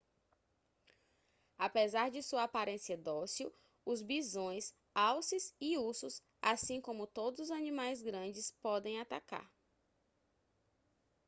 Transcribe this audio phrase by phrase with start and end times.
[1.59, 3.53] apesar de sua aparência dócil
[3.85, 9.47] os bisões alces e ursos assim como todos os animais grandes podem atacar